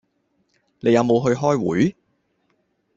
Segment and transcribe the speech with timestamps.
[0.79, 1.95] 你有冇去開會